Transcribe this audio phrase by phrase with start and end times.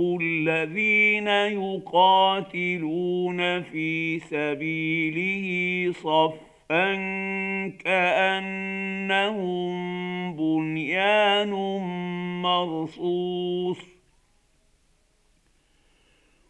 [0.00, 1.28] الذين
[1.62, 5.46] يقاتلون في سبيله
[5.92, 6.94] صفا
[7.84, 9.74] كأنهم
[10.36, 11.50] بنيان
[12.42, 13.94] مرصوص.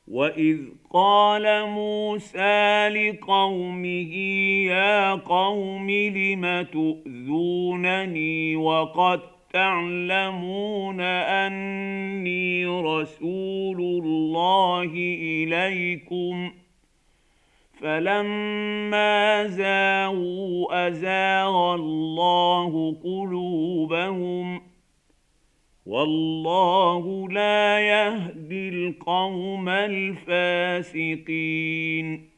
[0.09, 0.59] وإذ
[0.90, 4.15] قال موسى لقومه
[4.66, 9.21] يا قوم لم تؤذونني وقد
[9.55, 16.51] تعلمون أني رسول الله إليكم.
[17.80, 24.61] فلما زاغوا أزاغ الله قلوبهم.
[25.87, 32.34] والله لا يهدي القوم الفاسقين.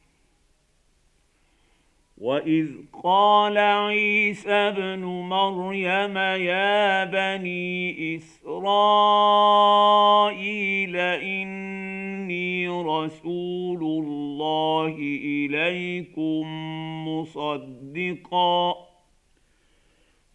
[2.17, 2.67] واذ
[3.03, 9.37] قال عيسى ابن مريم يا بني اسرائيل
[10.97, 16.45] اني رسول الله اليكم
[17.07, 18.75] مصدقا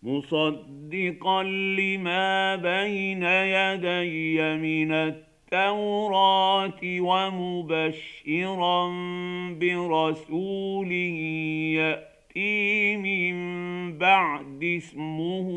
[0.02, 5.14] مصدقا لما بين يدي من
[5.52, 8.88] التوراة ومبشرا
[9.60, 10.92] برسول
[11.72, 15.48] يأتي من بعد اسمه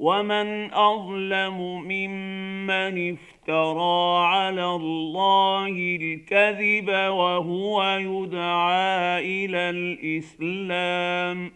[0.02, 5.68] ومن اظلم ممن افترى على الله
[6.00, 11.52] الكذب وهو يدعى إلى الاسلام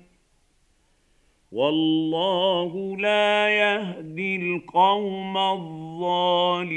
[1.53, 6.77] والله لا يهدي القوم الظالمين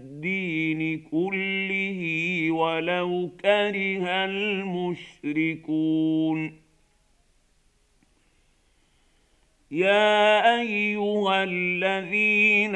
[1.11, 2.01] كله
[2.51, 5.81] ولو كره المشركون.
[9.71, 12.75] يا أيها الذين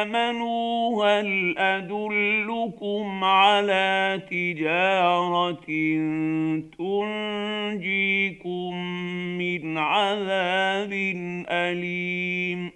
[0.00, 5.66] آمنوا هل أدلكم على تجارة
[6.78, 8.74] تنجيكم
[9.38, 10.92] من عذاب
[11.48, 12.75] أليم؟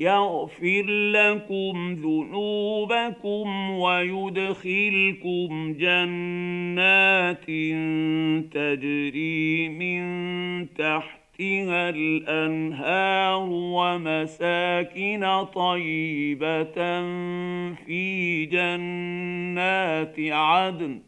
[0.00, 7.46] يغفر لكم ذنوبكم ويدخلكم جنات
[8.52, 10.02] تجري من
[10.74, 16.74] تحتها الأنهار ومساكن طيبة
[17.74, 21.00] في جنات عدن.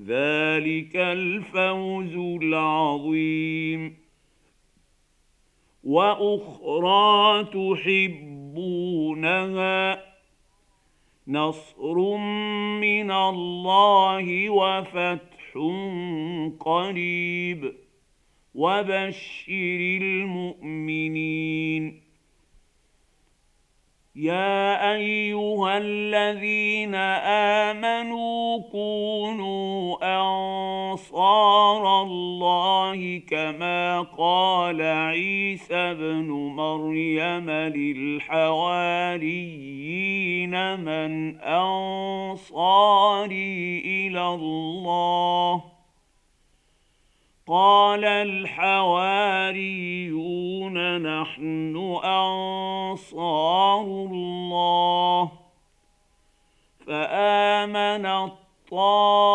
[0.00, 4.03] ذلك الفوز العظيم.
[5.84, 9.04] وأخرى تحبونها
[11.28, 12.16] نصر
[12.80, 15.58] من الله وفتح
[16.60, 17.74] قريب
[18.54, 22.04] وبشر المؤمنين.
[24.16, 26.94] يا أيها الذين
[27.64, 31.93] آمنوا كونوا انصار
[32.94, 38.40] الله كما قال عيسى ابن مريم للحواريين
[40.80, 42.52] من أنصاري
[43.84, 45.62] إلى الله.
[47.46, 49.16] قال الحواريون
[51.02, 55.30] نحن أنصار الله.
[56.86, 58.32] فامنت
[58.70, 59.34] طائفه